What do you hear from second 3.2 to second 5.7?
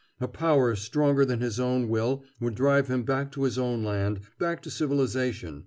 to his own land, back to civilization.